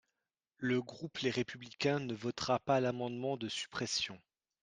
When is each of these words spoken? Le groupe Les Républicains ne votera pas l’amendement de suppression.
Le 0.57 0.81
groupe 0.81 1.19
Les 1.19 1.29
Républicains 1.29 1.99
ne 1.99 2.15
votera 2.15 2.57
pas 2.57 2.79
l’amendement 2.79 3.37
de 3.37 3.47
suppression. 3.47 4.19